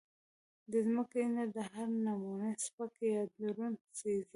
[0.71, 4.25] د زمکې نه د هر نمونه سپک يا درون څيز